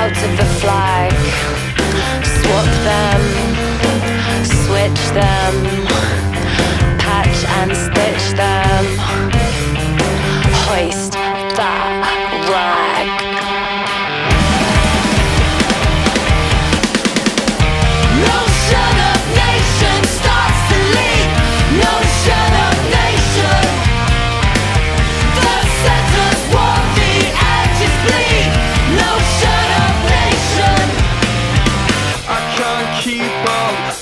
out 0.00 0.16
of 0.24 0.36
the 0.38 0.48
flag. 0.60 1.12
Swap 2.24 2.70
them, 2.88 3.22
switch 4.44 5.02
them. 5.12 5.79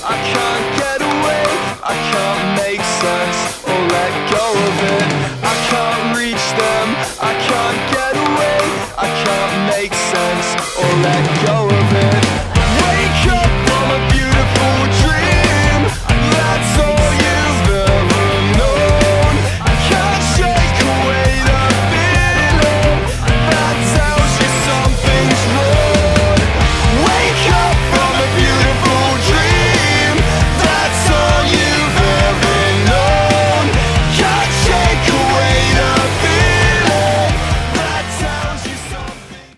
I 0.01 0.33
try 0.33 0.48